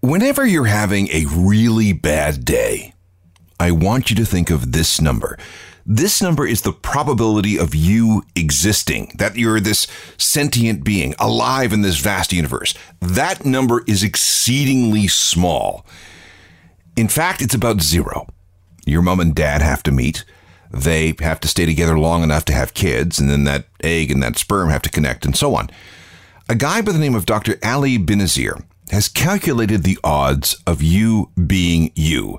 Whenever 0.00 0.46
you're 0.46 0.66
having 0.66 1.08
a 1.08 1.24
really 1.34 1.92
bad 1.94 2.44
day, 2.44 2.92
I 3.58 3.70
want 3.70 4.10
you 4.10 4.16
to 4.16 4.26
think 4.26 4.50
of 4.50 4.72
this 4.72 5.00
number. 5.00 5.38
This 5.86 6.20
number 6.20 6.46
is 6.46 6.60
the 6.62 6.72
probability 6.72 7.58
of 7.58 7.74
you 7.74 8.22
existing, 8.34 9.12
that 9.16 9.36
you're 9.36 9.58
this 9.58 9.86
sentient 10.18 10.84
being 10.84 11.14
alive 11.18 11.72
in 11.72 11.80
this 11.80 11.98
vast 11.98 12.30
universe. 12.32 12.74
That 13.00 13.46
number 13.46 13.84
is 13.86 14.02
exceedingly 14.02 15.08
small. 15.08 15.86
In 16.94 17.08
fact, 17.08 17.40
it's 17.40 17.54
about 17.54 17.80
zero. 17.80 18.26
Your 18.84 19.00
mom 19.00 19.18
and 19.18 19.34
dad 19.34 19.62
have 19.62 19.82
to 19.84 19.92
meet. 19.92 20.24
They 20.70 21.14
have 21.20 21.40
to 21.40 21.48
stay 21.48 21.64
together 21.64 21.98
long 21.98 22.22
enough 22.22 22.44
to 22.46 22.52
have 22.52 22.74
kids, 22.74 23.18
and 23.18 23.30
then 23.30 23.44
that 23.44 23.66
egg 23.82 24.10
and 24.10 24.22
that 24.22 24.36
sperm 24.36 24.68
have 24.68 24.82
to 24.82 24.90
connect, 24.90 25.24
and 25.24 25.34
so 25.34 25.54
on. 25.54 25.70
A 26.50 26.54
guy 26.54 26.82
by 26.82 26.92
the 26.92 26.98
name 26.98 27.14
of 27.14 27.26
Dr. 27.26 27.56
Ali 27.64 27.98
Benazir 27.98 28.62
has 28.90 29.08
calculated 29.08 29.82
the 29.82 29.98
odds 30.04 30.62
of 30.66 30.82
you 30.82 31.30
being 31.46 31.90
you. 31.94 32.38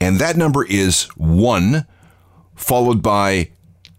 And 0.00 0.18
that 0.18 0.36
number 0.36 0.64
is 0.64 1.04
one, 1.16 1.84
followed 2.54 3.02
by 3.02 3.50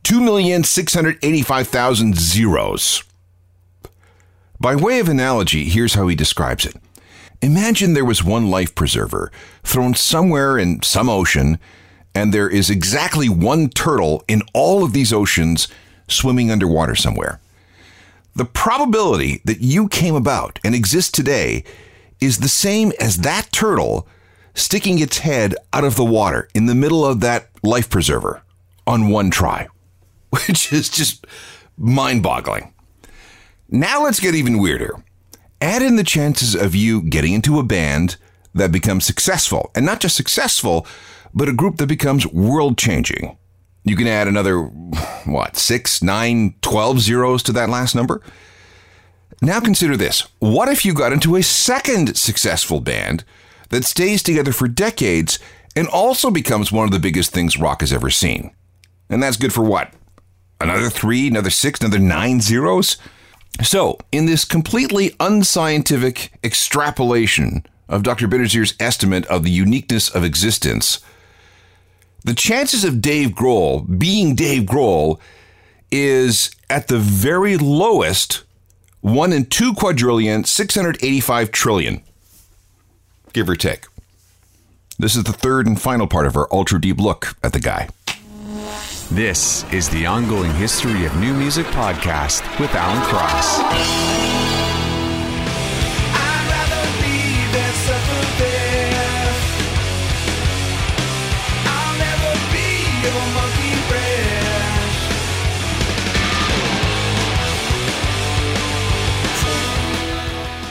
2,685,000 0.04 2.16
zeros. 2.16 3.04
By 4.60 4.76
way 4.76 5.00
of 5.00 5.08
analogy, 5.08 5.66
here's 5.66 5.94
how 5.94 6.08
he 6.08 6.16
describes 6.16 6.66
it. 6.66 6.76
Imagine 7.42 7.94
there 7.94 8.04
was 8.04 8.24
one 8.24 8.50
life 8.50 8.76
preserver 8.76 9.32
thrown 9.64 9.94
somewhere 9.94 10.58
in 10.58 10.84
some 10.84 11.10
ocean, 11.10 11.58
and 12.14 12.34
there 12.34 12.50
is 12.50 12.70
exactly 12.70 13.30
one 13.30 13.70
turtle 13.70 14.24
in 14.28 14.42
all 14.54 14.84
of 14.84 14.92
these 14.92 15.14
oceans 15.14 15.70
swimming 16.08 16.52
underwater 16.52 16.96
somewhere. 16.96 17.40
The 18.36 18.46
probability 18.46 19.42
that 19.46 19.62
you 19.62 19.88
came 19.88 20.16
about 20.16 20.60
and 20.64 20.74
exist 20.74 21.14
today 21.14 21.64
is 22.22 22.38
the 22.38 22.48
same 22.48 22.94
as 23.00 23.18
that 23.18 23.52
turtle 23.52 24.08
sticking 24.54 25.00
its 25.00 25.20
head 25.20 25.56
out 25.74 25.84
of 25.84 25.96
the 25.96 26.06
water 26.06 26.50
in 26.54 26.66
the 26.66 26.76
middle 26.76 27.06
of 27.06 27.22
that 27.22 27.50
life 27.64 27.90
preserver 27.90 28.42
on 28.86 29.10
one 29.10 29.30
try, 29.30 29.68
which 30.30 30.72
is 30.74 30.90
just 30.90 31.26
mind 31.78 32.24
boggling. 32.24 32.74
Now 33.70 34.04
let's 34.04 34.20
get 34.20 34.36
even 34.36 34.60
weirder. 34.60 35.04
Add 35.62 35.82
in 35.82 35.96
the 35.96 36.04
chances 36.04 36.56
of 36.56 36.74
you 36.74 37.02
getting 37.02 37.34
into 37.34 37.60
a 37.60 37.64
band 37.64 38.18
that 38.54 38.72
becomes 38.72 39.06
successful, 39.06 39.72
and 39.76 39.86
not 39.86 40.00
just 40.00 40.16
successful, 40.16 40.88
but 41.34 41.50
a 41.50 41.54
group 41.54 41.78
that 41.78 41.88
becomes 41.88 42.26
world 42.28 42.78
changing. 42.78 43.38
You 43.84 43.96
can 43.96 44.08
add 44.08 44.28
another, 44.28 44.72
what, 45.26 45.58
six, 45.58 46.02
nine, 46.02 46.56
twelve 46.62 47.00
zeros 47.00 47.44
to 47.44 47.52
that 47.54 47.70
last 47.70 47.96
number? 47.96 48.22
Now 49.42 49.60
consider 49.60 49.96
this. 49.96 50.28
What 50.40 50.68
if 50.70 50.84
you 50.84 50.94
got 50.94 51.14
into 51.14 51.36
a 51.36 51.44
second 51.44 52.18
successful 52.18 52.82
band 52.82 53.24
that 53.70 53.86
stays 53.86 54.22
together 54.22 54.52
for 54.52 54.68
decades 54.68 55.40
and 55.76 55.88
also 55.88 56.30
becomes 56.30 56.72
one 56.72 56.86
of 56.86 56.92
the 56.92 57.00
biggest 57.00 57.32
things 57.32 57.58
rock 57.58 57.82
has 57.82 57.94
ever 57.94 58.10
seen? 58.10 58.52
And 59.10 59.24
that's 59.24 59.38
good 59.38 59.54
for 59.54 59.64
what? 59.64 59.94
Another 60.60 60.90
three, 60.90 61.28
another 61.28 61.50
six, 61.50 61.80
another 61.80 62.00
nine 62.00 62.42
zeros? 62.42 62.98
So, 63.64 63.98
in 64.12 64.26
this 64.26 64.46
completely 64.46 65.16
unscientific 65.20 66.32
extrapolation 66.44 67.66
of 67.88 68.04
Dr. 68.04 68.28
Benazir's 68.28 68.76
estimate 68.80 69.26
of 69.28 69.44
the 69.44 69.52
uniqueness 69.52 70.10
of 70.10 70.24
existence, 70.24 71.00
the 72.24 72.34
chances 72.34 72.84
of 72.84 73.02
Dave 73.02 73.30
Grohl 73.30 73.98
being 74.00 74.36
Dave 74.36 74.64
Grohl 74.64 75.20
is 75.92 76.52
at 76.70 76.88
the 76.88 77.00
very 77.00 77.58
lowest 77.58 78.44
1 79.02 79.34
in 79.34 79.46
2 79.46 79.74
quadrillion, 79.74 80.44
685 80.44 81.52
trillion, 81.52 82.04
give 83.34 83.50
or 83.50 83.56
take. 83.56 83.86
This 84.98 85.16
is 85.16 85.24
the 85.24 85.34
third 85.34 85.66
and 85.66 85.80
final 85.80 86.08
part 86.08 86.28
of 86.28 86.36
our 86.36 86.48
ultra 86.52 86.80
deep 86.80 87.00
look 87.00 87.36
at 87.42 87.54
the 87.54 87.60
guy. 87.60 87.90
This 89.12 89.64
is 89.74 89.90
the 89.90 90.06
ongoing 90.06 90.54
history 90.54 91.06
of 91.06 91.16
new 91.16 91.34
music 91.34 91.66
podcast 91.68 92.42
with 92.60 92.76
Alan 92.76 93.02
Cross. 93.04 94.49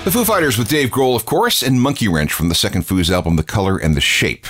The 0.09 0.13
Foo 0.13 0.25
Fighters 0.25 0.57
with 0.57 0.71
Dave 0.71 0.89
Grohl, 0.89 1.15
of 1.15 1.27
course, 1.27 1.63
and 1.63 1.83
Monkey 1.83 2.09
Wrench 2.09 2.33
from 2.33 2.49
the 2.49 2.55
second 2.55 2.87
Foos 2.87 3.11
album, 3.11 3.37
The 3.37 3.43
Color 3.43 3.77
and 3.77 3.95
the 3.95 4.01
Shape, 4.01 4.47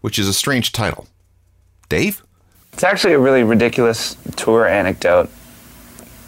which 0.00 0.18
is 0.18 0.26
a 0.26 0.32
strange 0.32 0.72
title. 0.72 1.08
Dave? 1.90 2.22
It's 2.72 2.82
actually 2.82 3.12
a 3.12 3.18
really 3.18 3.42
ridiculous 3.42 4.16
tour 4.34 4.66
anecdote 4.66 5.28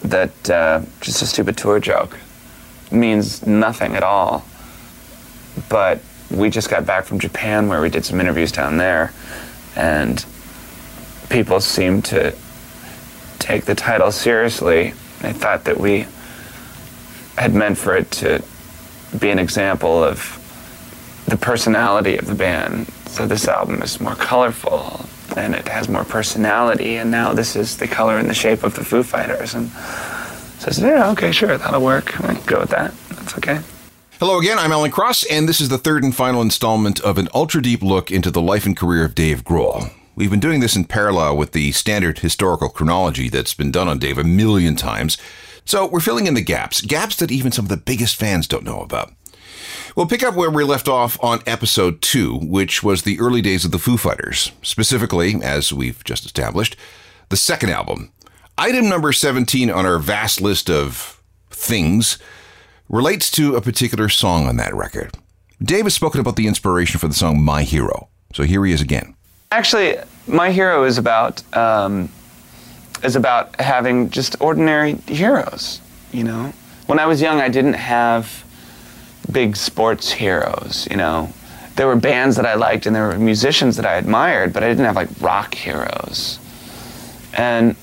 that 0.02 0.50
uh, 0.50 0.82
just 1.00 1.22
a 1.22 1.26
stupid 1.26 1.56
tour 1.56 1.80
joke. 1.80 2.18
Means 2.90 3.46
nothing 3.46 3.96
at 3.96 4.02
all. 4.02 4.44
But 5.70 6.02
we 6.30 6.50
just 6.50 6.68
got 6.68 6.84
back 6.84 7.06
from 7.06 7.18
Japan 7.18 7.68
where 7.68 7.80
we 7.80 7.88
did 7.88 8.04
some 8.04 8.20
interviews 8.20 8.52
down 8.52 8.76
there, 8.76 9.14
and 9.74 10.22
people 11.30 11.60
seemed 11.60 12.04
to 12.04 12.34
take 13.38 13.64
the 13.64 13.74
title 13.74 14.12
seriously. 14.12 14.92
They 15.22 15.32
thought 15.32 15.64
that 15.64 15.80
we 15.80 16.06
had 17.36 17.54
meant 17.54 17.78
for 17.78 17.96
it 17.96 18.10
to 18.12 18.42
be 19.18 19.30
an 19.30 19.38
example 19.38 20.02
of 20.02 20.40
the 21.26 21.36
personality 21.36 22.16
of 22.16 22.26
the 22.26 22.34
band. 22.34 22.86
So 23.06 23.26
this 23.26 23.48
album 23.48 23.82
is 23.82 24.00
more 24.00 24.14
colorful 24.16 25.06
and 25.36 25.54
it 25.54 25.66
has 25.68 25.88
more 25.88 26.04
personality, 26.04 26.96
and 26.96 27.10
now 27.10 27.32
this 27.32 27.56
is 27.56 27.78
the 27.78 27.88
color 27.88 28.18
and 28.18 28.30
the 28.30 28.34
shape 28.34 28.62
of 28.62 28.74
the 28.74 28.84
Foo 28.84 29.02
Fighters. 29.02 29.54
And 29.54 29.68
so 29.70 30.68
I 30.68 30.70
said, 30.70 30.84
yeah, 30.84 31.10
okay, 31.10 31.32
sure, 31.32 31.56
that'll 31.56 31.82
work. 31.82 32.20
I 32.22 32.34
go 32.46 32.60
with 32.60 32.70
that. 32.70 32.94
That's 33.08 33.36
okay. 33.38 33.60
Hello 34.20 34.38
again, 34.38 34.58
I'm 34.58 34.70
Alan 34.70 34.92
Cross, 34.92 35.24
and 35.24 35.48
this 35.48 35.60
is 35.60 35.70
the 35.70 35.78
third 35.78 36.04
and 36.04 36.14
final 36.14 36.40
installment 36.40 37.00
of 37.00 37.18
an 37.18 37.28
ultra 37.34 37.60
deep 37.60 37.82
look 37.82 38.12
into 38.12 38.30
the 38.30 38.40
life 38.40 38.64
and 38.64 38.76
career 38.76 39.04
of 39.04 39.14
Dave 39.14 39.42
Grohl. 39.42 39.90
We've 40.14 40.30
been 40.30 40.40
doing 40.40 40.60
this 40.60 40.76
in 40.76 40.84
parallel 40.84 41.36
with 41.36 41.52
the 41.52 41.72
standard 41.72 42.20
historical 42.20 42.68
chronology 42.68 43.28
that's 43.28 43.54
been 43.54 43.72
done 43.72 43.88
on 43.88 43.98
Dave 43.98 44.18
a 44.18 44.24
million 44.24 44.76
times. 44.76 45.18
So 45.64 45.86
we're 45.86 46.00
filling 46.00 46.26
in 46.26 46.34
the 46.34 46.42
gaps, 46.42 46.80
gaps 46.82 47.16
that 47.16 47.30
even 47.30 47.52
some 47.52 47.64
of 47.64 47.68
the 47.70 47.76
biggest 47.76 48.16
fans 48.16 48.46
don't 48.46 48.64
know 48.64 48.80
about. 48.80 49.12
We'll 49.96 50.06
pick 50.06 50.22
up 50.22 50.34
where 50.34 50.50
we 50.50 50.64
left 50.64 50.88
off 50.88 51.22
on 51.22 51.40
episode 51.46 52.02
two, 52.02 52.38
which 52.38 52.82
was 52.82 53.02
the 53.02 53.18
early 53.20 53.40
days 53.40 53.64
of 53.64 53.70
the 53.70 53.78
Foo 53.78 53.96
Fighters, 53.96 54.52
specifically, 54.62 55.36
as 55.42 55.72
we've 55.72 56.02
just 56.04 56.26
established, 56.26 56.76
the 57.28 57.36
second 57.36 57.70
album. 57.70 58.12
Item 58.58 58.88
number 58.88 59.12
17 59.12 59.70
on 59.70 59.86
our 59.86 59.98
vast 59.98 60.40
list 60.40 60.68
of 60.68 61.22
things 61.50 62.18
relates 62.88 63.30
to 63.32 63.56
a 63.56 63.60
particular 63.60 64.08
song 64.08 64.46
on 64.46 64.56
that 64.56 64.74
record. 64.74 65.16
Dave 65.62 65.84
has 65.84 65.94
spoken 65.94 66.20
about 66.20 66.36
the 66.36 66.46
inspiration 66.46 67.00
for 67.00 67.08
the 67.08 67.14
song 67.14 67.42
My 67.42 67.62
Hero, 67.62 68.08
so 68.32 68.42
here 68.42 68.64
he 68.64 68.72
is 68.72 68.82
again. 68.82 69.14
Actually, 69.50 69.96
my 70.26 70.50
hero 70.50 70.84
is 70.84 70.98
about 70.98 71.42
um, 71.56 72.08
is 73.04 73.16
about 73.16 73.60
having 73.60 74.10
just 74.10 74.40
ordinary 74.40 74.94
heroes. 75.06 75.80
You 76.12 76.24
know, 76.24 76.52
when 76.86 76.98
I 76.98 77.06
was 77.06 77.20
young, 77.20 77.40
I 77.40 77.48
didn't 77.48 77.74
have 77.74 78.44
big 79.30 79.56
sports 79.56 80.12
heroes. 80.12 80.88
You 80.90 80.96
know, 80.96 81.32
there 81.76 81.86
were 81.86 81.96
bands 81.96 82.36
that 82.36 82.46
I 82.46 82.54
liked 82.54 82.86
and 82.86 82.94
there 82.94 83.08
were 83.08 83.18
musicians 83.18 83.76
that 83.76 83.86
I 83.86 83.94
admired, 83.96 84.52
but 84.52 84.62
I 84.62 84.68
didn't 84.68 84.84
have 84.84 84.96
like 84.96 85.08
rock 85.20 85.54
heroes. 85.54 86.38
And 87.36 87.76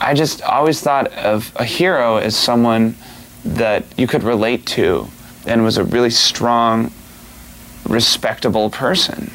I 0.00 0.14
just 0.14 0.42
always 0.42 0.80
thought 0.80 1.12
of 1.14 1.52
a 1.56 1.64
hero 1.64 2.16
as 2.16 2.36
someone 2.36 2.94
that 3.44 3.84
you 3.96 4.06
could 4.06 4.22
relate 4.22 4.66
to 4.66 5.08
and 5.46 5.64
was 5.64 5.78
a 5.78 5.84
really 5.84 6.10
strong, 6.10 6.92
respectable 7.88 8.70
person. 8.70 9.30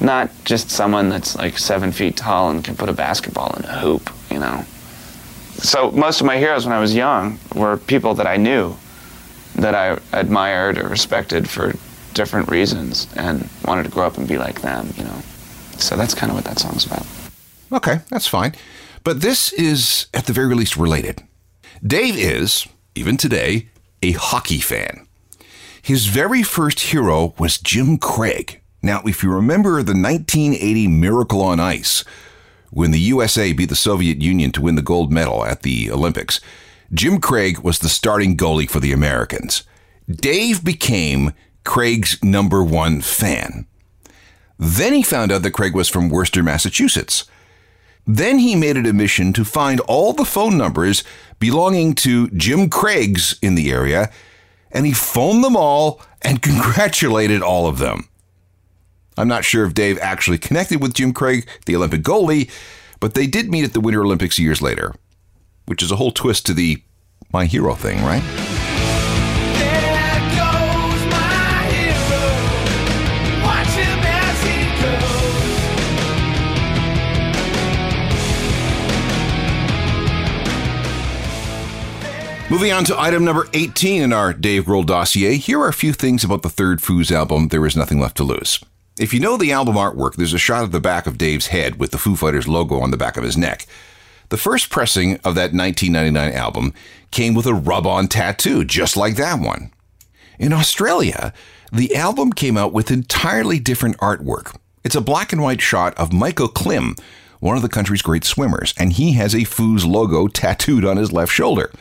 Not 0.00 0.30
just 0.44 0.70
someone 0.70 1.08
that's 1.08 1.36
like 1.36 1.58
seven 1.58 1.92
feet 1.92 2.16
tall 2.16 2.50
and 2.50 2.64
can 2.64 2.74
put 2.74 2.88
a 2.88 2.92
basketball 2.92 3.54
in 3.56 3.64
a 3.64 3.78
hoop, 3.78 4.10
you 4.30 4.38
know. 4.38 4.64
So 5.56 5.90
most 5.90 6.20
of 6.20 6.26
my 6.26 6.38
heroes 6.38 6.64
when 6.64 6.74
I 6.74 6.80
was 6.80 6.94
young 6.94 7.38
were 7.54 7.76
people 7.76 8.14
that 8.14 8.26
I 8.26 8.38
knew, 8.38 8.76
that 9.56 9.74
I 9.74 9.98
admired 10.18 10.78
or 10.78 10.88
respected 10.88 11.48
for 11.50 11.74
different 12.14 12.50
reasons 12.50 13.06
and 13.14 13.48
wanted 13.66 13.84
to 13.84 13.90
grow 13.90 14.06
up 14.06 14.16
and 14.16 14.26
be 14.26 14.38
like 14.38 14.62
them, 14.62 14.92
you 14.96 15.04
know. 15.04 15.22
So 15.76 15.96
that's 15.96 16.14
kind 16.14 16.30
of 16.30 16.36
what 16.36 16.44
that 16.46 16.58
song's 16.58 16.86
about. 16.86 17.06
Okay, 17.72 18.00
that's 18.08 18.26
fine. 18.26 18.54
But 19.04 19.20
this 19.20 19.52
is, 19.52 20.06
at 20.12 20.26
the 20.26 20.32
very 20.32 20.54
least, 20.54 20.76
related. 20.76 21.22
Dave 21.86 22.16
is, 22.16 22.66
even 22.94 23.16
today, 23.16 23.68
a 24.02 24.12
hockey 24.12 24.60
fan. 24.60 25.06
His 25.82 26.06
very 26.06 26.42
first 26.42 26.80
hero 26.80 27.34
was 27.38 27.58
Jim 27.58 27.96
Craig. 27.96 28.59
Now, 28.82 29.02
if 29.04 29.22
you 29.22 29.30
remember 29.30 29.82
the 29.82 29.92
1980 29.92 30.88
Miracle 30.88 31.42
on 31.42 31.60
Ice, 31.60 32.04
when 32.70 32.92
the 32.92 33.00
USA 33.00 33.52
beat 33.52 33.68
the 33.68 33.76
Soviet 33.76 34.22
Union 34.22 34.52
to 34.52 34.62
win 34.62 34.76
the 34.76 34.82
gold 34.82 35.12
medal 35.12 35.44
at 35.44 35.62
the 35.62 35.90
Olympics, 35.90 36.40
Jim 36.92 37.20
Craig 37.20 37.58
was 37.60 37.78
the 37.78 37.88
starting 37.88 38.36
goalie 38.36 38.70
for 38.70 38.80
the 38.80 38.92
Americans. 38.92 39.64
Dave 40.08 40.64
became 40.64 41.32
Craig's 41.64 42.22
number 42.22 42.64
one 42.64 43.00
fan. 43.00 43.66
Then 44.58 44.92
he 44.92 45.02
found 45.02 45.30
out 45.30 45.42
that 45.42 45.52
Craig 45.52 45.74
was 45.74 45.88
from 45.88 46.08
Worcester, 46.08 46.42
Massachusetts. 46.42 47.24
Then 48.06 48.38
he 48.38 48.56
made 48.56 48.76
it 48.76 48.86
a 48.86 48.92
mission 48.92 49.32
to 49.34 49.44
find 49.44 49.80
all 49.80 50.12
the 50.12 50.24
phone 50.24 50.56
numbers 50.56 51.04
belonging 51.38 51.94
to 51.96 52.28
Jim 52.30 52.68
Craig's 52.68 53.38
in 53.40 53.54
the 53.54 53.70
area, 53.70 54.10
and 54.70 54.86
he 54.86 54.92
phoned 54.92 55.44
them 55.44 55.56
all 55.56 56.00
and 56.22 56.42
congratulated 56.42 57.42
all 57.42 57.66
of 57.66 57.78
them. 57.78 58.09
I'm 59.20 59.28
not 59.28 59.44
sure 59.44 59.66
if 59.66 59.74
Dave 59.74 59.98
actually 59.98 60.38
connected 60.38 60.80
with 60.80 60.94
Jim 60.94 61.12
Craig, 61.12 61.46
the 61.66 61.76
Olympic 61.76 62.00
goalie, 62.00 62.50
but 63.00 63.12
they 63.12 63.26
did 63.26 63.50
meet 63.50 63.64
at 63.64 63.74
the 63.74 63.80
Winter 63.80 64.02
Olympics 64.02 64.38
years 64.38 64.62
later, 64.62 64.94
which 65.66 65.82
is 65.82 65.92
a 65.92 65.96
whole 65.96 66.10
twist 66.10 66.46
to 66.46 66.54
the 66.54 66.82
my 67.30 67.44
hero 67.44 67.74
thing, 67.74 68.02
right? 68.02 68.22
Moving 82.50 82.72
on 82.72 82.84
to 82.84 82.98
item 82.98 83.26
number 83.26 83.46
18 83.52 84.00
in 84.02 84.12
our 84.14 84.32
Dave 84.32 84.64
Grohl 84.64 84.86
dossier, 84.86 85.36
here 85.36 85.60
are 85.60 85.68
a 85.68 85.74
few 85.74 85.92
things 85.92 86.24
about 86.24 86.40
the 86.40 86.48
third 86.48 86.80
Foos 86.80 87.12
album, 87.12 87.48
There 87.48 87.66
Is 87.66 87.76
Nothing 87.76 88.00
Left 88.00 88.16
to 88.16 88.24
Lose. 88.24 88.64
If 89.00 89.14
you 89.14 89.20
know 89.20 89.38
the 89.38 89.50
album 89.50 89.76
artwork, 89.76 90.16
there's 90.16 90.34
a 90.34 90.38
shot 90.38 90.62
of 90.62 90.72
the 90.72 90.78
back 90.78 91.06
of 91.06 91.16
Dave's 91.16 91.46
head 91.46 91.76
with 91.76 91.90
the 91.90 91.96
Foo 91.96 92.16
Fighters 92.16 92.46
logo 92.46 92.80
on 92.80 92.90
the 92.90 92.98
back 92.98 93.16
of 93.16 93.24
his 93.24 93.34
neck. 93.34 93.66
The 94.28 94.36
first 94.36 94.68
pressing 94.68 95.14
of 95.24 95.34
that 95.36 95.54
1999 95.54 96.34
album 96.34 96.74
came 97.10 97.32
with 97.32 97.46
a 97.46 97.54
rub 97.54 97.86
on 97.86 98.08
tattoo, 98.08 98.62
just 98.62 98.98
like 98.98 99.16
that 99.16 99.40
one. 99.40 99.72
In 100.38 100.52
Australia, 100.52 101.32
the 101.72 101.96
album 101.96 102.30
came 102.34 102.58
out 102.58 102.74
with 102.74 102.90
entirely 102.90 103.58
different 103.58 103.96
artwork. 104.00 104.54
It's 104.84 104.94
a 104.94 105.00
black 105.00 105.32
and 105.32 105.40
white 105.40 105.62
shot 105.62 105.96
of 105.96 106.12
Michael 106.12 106.48
Klim, 106.48 106.94
one 107.38 107.56
of 107.56 107.62
the 107.62 107.70
country's 107.70 108.02
great 108.02 108.24
swimmers, 108.24 108.74
and 108.76 108.92
he 108.92 109.12
has 109.12 109.34
a 109.34 109.46
Foos 109.46 109.86
logo 109.86 110.28
tattooed 110.28 110.84
on 110.84 110.98
his 110.98 111.10
left 111.10 111.32
shoulder. 111.32 111.72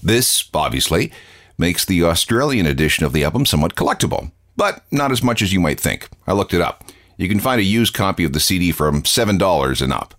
This, 0.00 0.48
obviously, 0.54 1.10
makes 1.58 1.84
the 1.84 2.04
Australian 2.04 2.66
edition 2.66 3.04
of 3.04 3.12
the 3.12 3.24
album 3.24 3.46
somewhat 3.46 3.74
collectible, 3.74 4.30
but 4.56 4.84
not 4.90 5.12
as 5.12 5.22
much 5.22 5.42
as 5.42 5.52
you 5.52 5.60
might 5.60 5.80
think. 5.80 6.08
I 6.26 6.32
looked 6.32 6.54
it 6.54 6.60
up. 6.60 6.84
You 7.16 7.28
can 7.28 7.40
find 7.40 7.60
a 7.60 7.64
used 7.64 7.94
copy 7.94 8.24
of 8.24 8.32
the 8.32 8.40
CD 8.40 8.72
from 8.72 9.02
$7 9.02 9.82
and 9.82 9.92
up. 9.92 10.14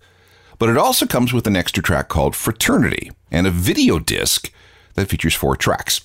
But 0.60 0.70
it 0.70 0.78
also 0.78 1.06
comes 1.06 1.34
with 1.34 1.48
an 1.48 1.56
extra 1.56 1.84
track 1.84 2.08
called 2.08 2.36
Fraternity 2.36 3.12
and 3.32 3.46
a 3.46 3.52
video 3.52 4.00
disc 4.00 4.52
that 4.94 5.10
features 5.10 5.34
four 5.34 5.56
tracks. 5.56 6.02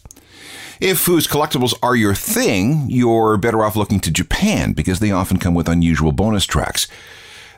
If 0.80 1.04
Foos 1.04 1.28
collectibles 1.28 1.74
are 1.82 1.96
your 1.96 2.14
thing, 2.14 2.86
you're 2.88 3.36
better 3.36 3.64
off 3.64 3.76
looking 3.76 4.00
to 4.00 4.10
Japan 4.10 4.72
because 4.72 5.00
they 5.00 5.10
often 5.10 5.38
come 5.38 5.54
with 5.54 5.68
unusual 5.68 6.12
bonus 6.12 6.44
tracks. 6.44 6.86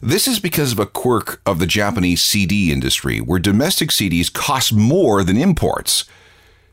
This 0.02 0.26
is 0.26 0.40
because 0.40 0.72
of 0.72 0.78
a 0.78 0.86
quirk 0.86 1.42
of 1.44 1.58
the 1.58 1.66
Japanese 1.66 2.22
CD 2.22 2.72
industry, 2.72 3.20
where 3.20 3.38
domestic 3.38 3.90
CDs 3.90 4.32
cost 4.32 4.72
more 4.72 5.22
than 5.22 5.36
imports. 5.36 6.06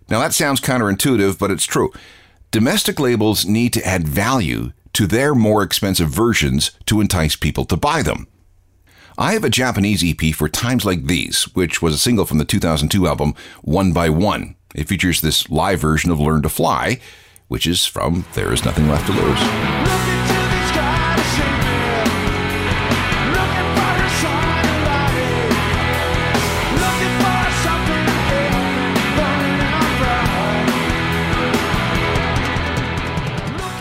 Now, 0.09 0.19
that 0.19 0.33
sounds 0.33 0.61
counterintuitive, 0.61 1.37
but 1.37 1.51
it's 1.51 1.65
true. 1.65 1.91
Domestic 2.51 2.97
labels 2.97 3.45
need 3.45 3.73
to 3.73 3.85
add 3.85 4.07
value 4.07 4.71
to 4.93 5.05
their 5.05 5.35
more 5.35 5.63
expensive 5.63 6.09
versions 6.09 6.71
to 6.85 7.01
entice 7.01 7.35
people 7.35 7.65
to 7.65 7.75
buy 7.75 8.01
them. 8.01 8.25
I 9.17 9.33
have 9.33 9.43
a 9.43 9.49
Japanese 9.49 10.01
EP 10.01 10.33
for 10.33 10.47
Times 10.47 10.85
Like 10.85 11.07
These, 11.07 11.43
which 11.55 11.81
was 11.81 11.93
a 11.93 11.97
single 11.97 12.25
from 12.25 12.37
the 12.37 12.45
2002 12.45 13.05
album 13.05 13.35
One 13.63 13.91
by 13.91 14.09
One. 14.09 14.55
It 14.73 14.87
features 14.87 15.19
this 15.19 15.49
live 15.49 15.81
version 15.81 16.09
of 16.09 16.21
Learn 16.21 16.41
to 16.43 16.49
Fly, 16.49 17.01
which 17.49 17.67
is 17.67 17.85
from 17.85 18.25
There 18.33 18.53
Is 18.53 18.63
Nothing 18.63 18.87
Left 18.87 19.05
to 19.07 19.13
Lose. 19.13 19.86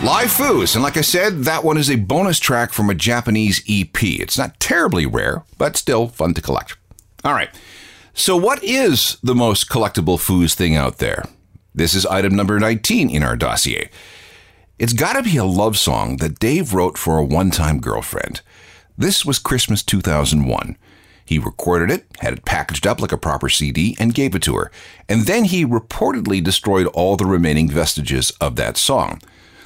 Live 0.07 0.29
Foos, 0.29 0.73
and 0.73 0.81
like 0.81 0.95
I 0.95 1.01
said, 1.01 1.39
that 1.39 1.65
one 1.65 1.77
is 1.77 1.89
a 1.89 1.97
bonus 1.97 2.39
track 2.39 2.71
from 2.71 2.89
a 2.89 2.95
Japanese 2.95 3.61
EP. 3.67 4.01
It's 4.01 4.37
not 4.37 4.57
terribly 4.57 5.05
rare, 5.05 5.43
but 5.57 5.75
still 5.75 6.07
fun 6.07 6.33
to 6.35 6.41
collect. 6.41 6.77
All 7.25 7.33
right, 7.33 7.49
so 8.13 8.37
what 8.37 8.63
is 8.63 9.17
the 9.21 9.35
most 9.35 9.69
collectible 9.69 10.17
Foos 10.17 10.53
thing 10.53 10.77
out 10.77 10.99
there? 10.99 11.25
This 11.75 11.93
is 11.93 12.05
item 12.05 12.37
number 12.37 12.57
19 12.57 13.09
in 13.09 13.21
our 13.21 13.35
dossier. 13.35 13.89
It's 14.79 14.93
got 14.93 15.17
to 15.17 15.23
be 15.23 15.35
a 15.35 15.43
love 15.43 15.77
song 15.77 16.15
that 16.17 16.39
Dave 16.39 16.73
wrote 16.73 16.97
for 16.97 17.17
a 17.17 17.25
one 17.25 17.51
time 17.51 17.81
girlfriend. 17.81 18.39
This 18.97 19.25
was 19.25 19.39
Christmas 19.39 19.83
2001. 19.83 20.77
He 21.25 21.37
recorded 21.37 21.91
it, 21.91 22.05
had 22.19 22.31
it 22.31 22.45
packaged 22.45 22.87
up 22.87 23.01
like 23.01 23.11
a 23.11 23.17
proper 23.17 23.49
CD, 23.49 23.97
and 23.99 24.13
gave 24.13 24.35
it 24.35 24.43
to 24.43 24.55
her. 24.55 24.71
And 25.09 25.23
then 25.23 25.43
he 25.43 25.65
reportedly 25.65 26.41
destroyed 26.41 26.87
all 26.93 27.17
the 27.17 27.25
remaining 27.25 27.69
vestiges 27.69 28.31
of 28.39 28.55
that 28.55 28.77
song. 28.77 29.19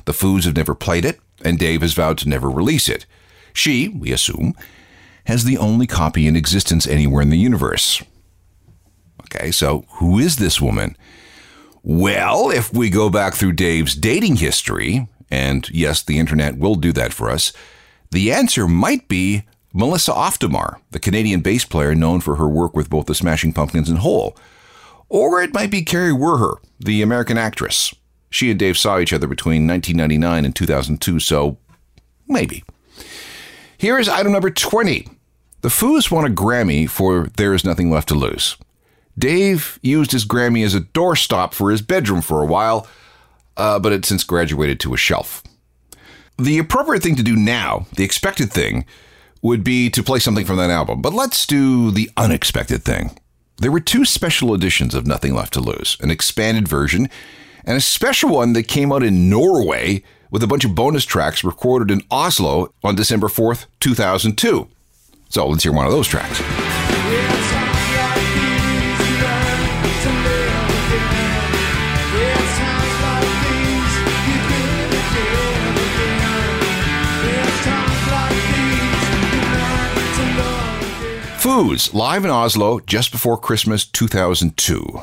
The 0.05 0.13
Foos 0.13 0.45
have 0.45 0.55
never 0.55 0.75
played 0.75 1.05
it, 1.05 1.19
and 1.43 1.57
Dave 1.57 1.81
has 1.81 1.93
vowed 1.93 2.17
to 2.19 2.29
never 2.29 2.49
release 2.49 2.89
it. 2.89 3.05
She, 3.53 3.87
we 3.89 4.11
assume, 4.11 4.55
has 5.25 5.43
the 5.43 5.57
only 5.57 5.87
copy 5.87 6.27
in 6.27 6.35
existence 6.35 6.87
anywhere 6.87 7.21
in 7.21 7.29
the 7.29 7.37
universe. 7.37 8.01
Okay, 9.21 9.51
so 9.51 9.85
who 9.93 10.19
is 10.19 10.37
this 10.37 10.59
woman? 10.59 10.97
Well, 11.83 12.51
if 12.51 12.73
we 12.73 12.89
go 12.89 13.09
back 13.09 13.33
through 13.33 13.53
Dave's 13.53 13.95
dating 13.95 14.37
history, 14.37 15.07
and 15.29 15.69
yes, 15.69 16.03
the 16.03 16.19
internet 16.19 16.57
will 16.57 16.75
do 16.75 16.91
that 16.93 17.13
for 17.13 17.29
us, 17.29 17.53
the 18.11 18.31
answer 18.31 18.67
might 18.67 19.07
be 19.07 19.43
Melissa 19.73 20.13
Auf 20.13 20.37
der 20.37 20.49
Maur, 20.49 20.81
the 20.91 20.99
Canadian 20.99 21.41
bass 21.41 21.63
player 21.63 21.95
known 21.95 22.19
for 22.19 22.35
her 22.35 22.47
work 22.47 22.75
with 22.75 22.89
both 22.89 23.05
the 23.05 23.15
Smashing 23.15 23.53
Pumpkins 23.53 23.89
and 23.89 23.99
Hole. 23.99 24.35
Or 25.07 25.41
it 25.41 25.53
might 25.53 25.71
be 25.71 25.83
Kari 25.83 26.11
Wuhrer, 26.11 26.57
the 26.79 27.01
American 27.01 27.37
actress. 27.37 27.93
She 28.31 28.49
and 28.49 28.57
Dave 28.57 28.77
saw 28.77 28.97
each 28.97 29.13
other 29.13 29.27
between 29.27 29.67
1999 29.67 30.45
and 30.45 30.55
2002, 30.55 31.19
so 31.19 31.57
maybe. 32.27 32.63
Here 33.77 33.99
is 33.99 34.09
item 34.09 34.31
number 34.31 34.49
20. 34.49 35.07
The 35.61 35.69
Foos 35.69 36.09
won 36.09 36.25
a 36.25 36.33
Grammy 36.33 36.89
for 36.89 37.27
There 37.35 37.53
Is 37.53 37.65
Nothing 37.65 37.91
Left 37.91 38.07
to 38.07 38.15
Lose. 38.15 38.57
Dave 39.19 39.77
used 39.83 40.13
his 40.13 40.25
Grammy 40.25 40.65
as 40.65 40.73
a 40.73 40.81
doorstop 40.81 41.53
for 41.53 41.69
his 41.69 41.81
bedroom 41.81 42.21
for 42.21 42.41
a 42.41 42.45
while, 42.45 42.87
uh, 43.57 43.77
but 43.79 43.91
it 43.91 44.05
since 44.05 44.23
graduated 44.23 44.79
to 44.79 44.93
a 44.93 44.97
shelf. 44.97 45.43
The 46.39 46.57
appropriate 46.57 47.03
thing 47.03 47.17
to 47.17 47.23
do 47.23 47.35
now, 47.35 47.85
the 47.95 48.05
expected 48.05 48.51
thing, 48.51 48.85
would 49.41 49.63
be 49.63 49.89
to 49.89 50.01
play 50.01 50.19
something 50.19 50.45
from 50.45 50.57
that 50.57 50.69
album, 50.69 51.01
but 51.01 51.13
let's 51.13 51.45
do 51.45 51.91
the 51.91 52.09
unexpected 52.15 52.83
thing. 52.83 53.11
There 53.57 53.71
were 53.71 53.79
two 53.81 54.05
special 54.05 54.53
editions 54.53 54.95
of 54.95 55.05
Nothing 55.05 55.35
Left 55.35 55.53
to 55.53 55.59
Lose 55.59 55.97
an 55.99 56.09
expanded 56.09 56.67
version 56.67 57.09
and 57.65 57.77
a 57.77 57.81
special 57.81 58.29
one 58.29 58.53
that 58.53 58.63
came 58.63 58.91
out 58.91 59.03
in 59.03 59.29
Norway 59.29 60.03
with 60.29 60.43
a 60.43 60.47
bunch 60.47 60.65
of 60.65 60.75
bonus 60.75 61.05
tracks 61.05 61.43
recorded 61.43 61.91
in 61.91 62.01
Oslo 62.09 62.73
on 62.83 62.95
December 62.95 63.27
4th, 63.27 63.65
2002. 63.79 64.67
So 65.29 65.47
let's 65.47 65.63
hear 65.63 65.73
one 65.73 65.85
of 65.85 65.91
those 65.91 66.07
tracks. 66.07 66.41
Foos, 81.41 81.91
live 81.91 82.23
in 82.23 82.29
Oslo 82.29 82.79
just 82.81 83.11
before 83.11 83.35
Christmas 83.35 83.83
2002. 83.83 85.01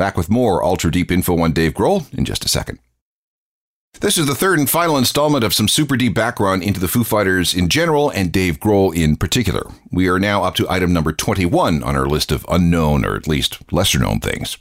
Back 0.00 0.16
with 0.16 0.30
more 0.30 0.64
Ultra 0.64 0.90
Deep 0.90 1.12
info 1.12 1.38
on 1.40 1.52
Dave 1.52 1.74
Grohl 1.74 2.10
in 2.14 2.24
just 2.24 2.42
a 2.42 2.48
second. 2.48 2.78
This 4.00 4.16
is 4.16 4.24
the 4.24 4.34
third 4.34 4.58
and 4.58 4.70
final 4.70 4.96
installment 4.96 5.44
of 5.44 5.52
some 5.52 5.68
super 5.68 5.94
deep 5.94 6.14
background 6.14 6.62
into 6.62 6.80
the 6.80 6.88
Foo 6.88 7.04
Fighters 7.04 7.52
in 7.52 7.68
general 7.68 8.08
and 8.08 8.32
Dave 8.32 8.58
Grohl 8.58 8.96
in 8.96 9.16
particular. 9.16 9.70
We 9.92 10.08
are 10.08 10.18
now 10.18 10.42
up 10.42 10.54
to 10.54 10.70
item 10.70 10.94
number 10.94 11.12
21 11.12 11.82
on 11.82 11.96
our 11.96 12.06
list 12.06 12.32
of 12.32 12.46
unknown 12.48 13.04
or 13.04 13.14
at 13.14 13.28
least 13.28 13.58
lesser 13.70 13.98
known 13.98 14.20
things. 14.20 14.56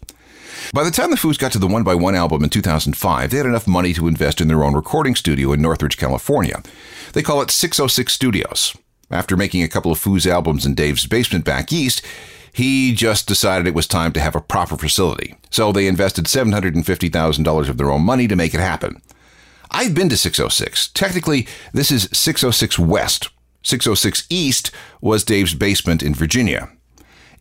By 0.74 0.84
the 0.84 0.92
time 0.92 1.10
the 1.10 1.16
Foos 1.16 1.40
got 1.40 1.54
to 1.54 1.60
the 1.60 1.68
One 1.68 1.84
by 1.84 1.96
One 1.96 2.16
album 2.16 2.44
in 2.44 2.50
2005, 2.50 3.32
they 3.32 3.38
had 3.38 3.46
enough 3.46 3.66
money 3.66 3.94
to 3.94 4.10
invest 4.10 4.42
in 4.42 4.50
their 4.50 4.66
own 4.66 4.74
recording 4.74 5.16
studio 5.16 5.54
in 5.54 5.62
Northridge, 5.62 5.96
California. 5.96 6.62
They 7.14 7.24
call 7.24 7.42
it 7.42 7.50
606 7.50 8.12
Studios. 8.12 8.76
After 9.10 9.38
making 9.38 9.64
a 9.64 9.70
couple 9.70 9.94
of 9.94 10.00
Foos 10.00 10.28
albums 10.28 10.66
in 10.66 10.76
Dave's 10.76 11.08
basement 11.08 11.46
back 11.46 11.72
east, 11.72 12.06
he 12.52 12.94
just 12.94 13.28
decided 13.28 13.68
it 13.68 13.74
was 13.74 13.88
time 13.88 14.12
to 14.14 14.20
have 14.20 14.36
a 14.36 14.42
proper 14.42 14.78
facility. 14.78 15.36
So 15.50 15.72
they 15.72 15.88
invested 15.88 16.26
$750,000 16.26 17.70
of 17.70 17.78
their 17.78 17.92
own 17.92 18.04
money 18.04 18.28
to 18.28 18.36
make 18.36 18.54
it 18.54 18.60
happen. 18.60 19.02
I've 19.72 19.94
been 19.94 20.10
to 20.10 20.18
606. 20.18 20.90
Technically, 20.90 21.48
this 21.74 21.92
is 21.92 22.10
606 22.12 22.80
West. 22.80 23.30
606 23.64 24.26
East 24.30 24.72
was 25.02 25.24
Dave's 25.24 25.54
basement 25.54 26.02
in 26.02 26.14
Virginia. 26.14 26.70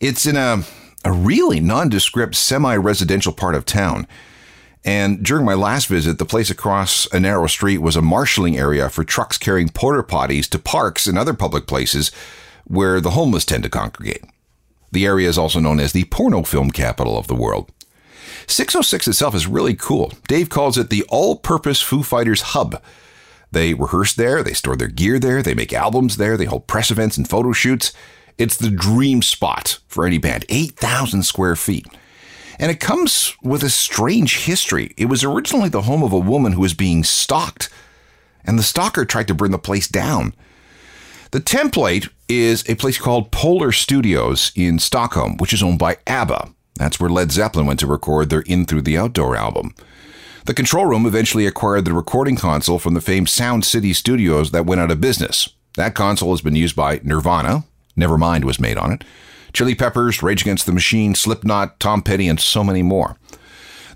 It's 0.00 0.26
in 0.26 0.36
a, 0.36 0.64
a 1.04 1.12
really 1.12 1.60
nondescript 1.60 2.34
semi 2.34 2.76
residential 2.76 3.32
part 3.32 3.54
of 3.54 3.64
town. 3.64 4.06
And 4.84 5.24
during 5.24 5.44
my 5.44 5.54
last 5.54 5.86
visit, 5.86 6.18
the 6.18 6.24
place 6.24 6.50
across 6.50 7.06
a 7.12 7.20
narrow 7.20 7.46
street 7.46 7.78
was 7.78 7.96
a 7.96 8.02
marshaling 8.02 8.56
area 8.56 8.88
for 8.88 9.04
trucks 9.04 9.36
carrying 9.36 9.68
porta 9.68 10.02
potties 10.02 10.48
to 10.50 10.58
parks 10.58 11.06
and 11.06 11.18
other 11.18 11.34
public 11.34 11.66
places 11.66 12.10
where 12.64 13.00
the 13.00 13.10
homeless 13.10 13.44
tend 13.44 13.64
to 13.64 13.70
congregate. 13.70 14.24
The 14.92 15.06
area 15.06 15.28
is 15.28 15.38
also 15.38 15.60
known 15.60 15.80
as 15.80 15.92
the 15.92 16.04
porno 16.04 16.42
film 16.42 16.70
capital 16.70 17.18
of 17.18 17.26
the 17.26 17.34
world. 17.34 17.70
606 18.46 19.08
itself 19.08 19.34
is 19.34 19.46
really 19.46 19.74
cool. 19.74 20.12
Dave 20.26 20.48
calls 20.48 20.78
it 20.78 20.88
the 20.88 21.04
all 21.08 21.36
purpose 21.36 21.80
Foo 21.80 22.02
Fighters 22.02 22.40
hub. 22.40 22.82
They 23.50 23.74
rehearse 23.74 24.14
there, 24.14 24.42
they 24.42 24.52
store 24.52 24.76
their 24.76 24.88
gear 24.88 25.18
there, 25.18 25.42
they 25.42 25.54
make 25.54 25.72
albums 25.72 26.16
there, 26.16 26.36
they 26.36 26.44
hold 26.44 26.66
press 26.66 26.90
events 26.90 27.16
and 27.16 27.28
photo 27.28 27.52
shoots. 27.52 27.92
It's 28.36 28.56
the 28.56 28.70
dream 28.70 29.22
spot 29.22 29.78
for 29.88 30.06
any 30.06 30.18
band, 30.18 30.44
8,000 30.48 31.22
square 31.24 31.56
feet. 31.56 31.86
And 32.58 32.70
it 32.70 32.80
comes 32.80 33.36
with 33.42 33.62
a 33.62 33.70
strange 33.70 34.44
history. 34.44 34.92
It 34.96 35.06
was 35.06 35.24
originally 35.24 35.68
the 35.68 35.82
home 35.82 36.02
of 36.02 36.12
a 36.12 36.18
woman 36.18 36.52
who 36.52 36.60
was 36.60 36.74
being 36.74 37.04
stalked, 37.04 37.68
and 38.44 38.58
the 38.58 38.62
stalker 38.62 39.04
tried 39.04 39.28
to 39.28 39.34
burn 39.34 39.50
the 39.50 39.58
place 39.58 39.88
down. 39.88 40.34
The 41.30 41.40
template 41.40 42.08
is 42.28 42.68
a 42.68 42.74
place 42.76 42.98
called 42.98 43.30
Polar 43.30 43.72
Studios 43.72 44.52
in 44.54 44.78
Stockholm, 44.78 45.36
which 45.38 45.52
is 45.52 45.62
owned 45.62 45.78
by 45.78 45.96
ABBA. 46.06 46.50
That's 46.74 47.00
where 47.00 47.10
Led 47.10 47.32
Zeppelin 47.32 47.66
went 47.66 47.80
to 47.80 47.86
record 47.86 48.30
their 48.30 48.42
In 48.42 48.64
Through 48.64 48.82
the 48.82 48.96
Outdoor 48.96 49.34
album. 49.34 49.74
The 50.44 50.54
control 50.54 50.86
room 50.86 51.06
eventually 51.06 51.46
acquired 51.46 51.84
the 51.84 51.92
recording 51.92 52.36
console 52.36 52.78
from 52.78 52.94
the 52.94 53.00
famed 53.00 53.28
Sound 53.28 53.64
City 53.64 53.92
Studios 53.92 54.50
that 54.52 54.66
went 54.66 54.80
out 54.80 54.90
of 54.90 55.00
business. 55.00 55.48
That 55.76 55.94
console 55.94 56.30
has 56.30 56.40
been 56.40 56.56
used 56.56 56.76
by 56.76 57.00
Nirvana, 57.02 57.64
Nevermind 57.96 58.44
was 58.44 58.60
made 58.60 58.78
on 58.78 58.92
it, 58.92 59.04
Chili 59.52 59.74
Peppers, 59.74 60.22
Rage 60.22 60.42
Against 60.42 60.66
the 60.66 60.72
Machine, 60.72 61.14
Slipknot, 61.14 61.80
Tom 61.80 62.02
Petty, 62.02 62.28
and 62.28 62.40
so 62.40 62.62
many 62.62 62.82
more. 62.82 63.16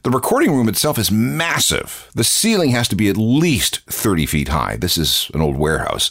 The 0.03 0.11
recording 0.11 0.53
room 0.53 0.69
itself 0.69 0.99
is 0.99 1.13
massive. 1.13 2.11
The 2.15 2.25
ceiling 2.25 2.71
has 2.71 2.89
to 2.89 2.97
be 2.97 3.09
at 3.09 3.17
least 3.17 3.81
30 3.87 4.27
feet 4.27 4.49
high. 4.49 4.77
This 4.77 4.99
is 4.99 5.31
an 5.33 5.41
old 5.41 5.57
warehouse. 5.57 6.11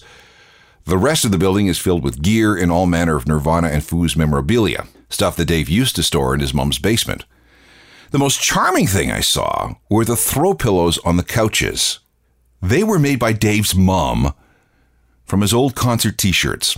The 0.85 0.97
rest 0.97 1.25
of 1.25 1.31
the 1.31 1.37
building 1.37 1.67
is 1.67 1.77
filled 1.77 2.03
with 2.03 2.21
gear 2.21 2.55
and 2.55 2.71
all 2.71 2.85
manner 2.85 3.15
of 3.15 3.27
Nirvana 3.27 3.69
and 3.69 3.83
Foos 3.83 4.17
memorabilia, 4.17 4.87
stuff 5.09 5.35
that 5.35 5.45
Dave 5.45 5.69
used 5.69 5.95
to 5.95 6.03
store 6.03 6.33
in 6.33 6.39
his 6.39 6.53
mom's 6.53 6.79
basement. 6.79 7.25
The 8.11 8.19
most 8.19 8.41
charming 8.41 8.87
thing 8.87 9.11
I 9.11 9.21
saw 9.21 9.75
were 9.89 10.03
the 10.03 10.15
throw 10.15 10.53
pillows 10.53 10.97
on 10.99 11.17
the 11.17 11.23
couches. 11.23 11.99
They 12.61 12.83
were 12.83 12.99
made 12.99 13.19
by 13.19 13.33
Dave's 13.33 13.73
mom 13.73 14.33
from 15.23 15.41
his 15.41 15.53
old 15.53 15.75
concert 15.75 16.17
t 16.17 16.31
shirts. 16.31 16.77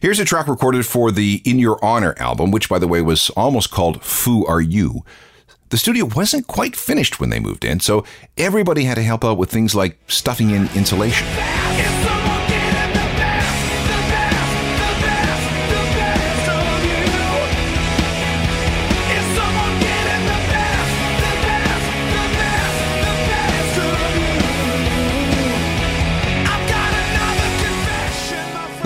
Here's 0.00 0.20
a 0.20 0.24
track 0.24 0.48
recorded 0.48 0.86
for 0.86 1.10
the 1.10 1.42
In 1.44 1.58
Your 1.58 1.82
Honor 1.84 2.14
album, 2.18 2.50
which, 2.50 2.68
by 2.68 2.78
the 2.78 2.88
way, 2.88 3.02
was 3.02 3.30
almost 3.30 3.70
called 3.70 4.02
Foo 4.02 4.44
Are 4.46 4.60
You. 4.60 5.04
The 5.70 5.78
studio 5.78 6.06
wasn't 6.06 6.46
quite 6.46 6.76
finished 6.76 7.20
when 7.20 7.30
they 7.30 7.40
moved 7.40 7.64
in, 7.64 7.80
so 7.80 8.04
everybody 8.36 8.84
had 8.84 8.94
to 8.94 9.02
help 9.02 9.24
out 9.24 9.38
with 9.38 9.50
things 9.50 9.74
like 9.74 9.98
stuffing 10.08 10.50
in 10.50 10.68
insulation. 10.74 11.26